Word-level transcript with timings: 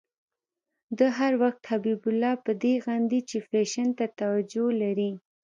ده 0.97 1.07
هر 1.17 1.33
وخت 1.41 1.61
حبیب 1.71 2.01
الله 2.09 2.33
په 2.45 2.51
دې 2.63 2.73
غندی 2.85 3.21
چې 3.29 3.37
فېشن 3.49 3.87
ته 3.97 4.05
توجه 4.19 4.65
لري. 4.81 5.11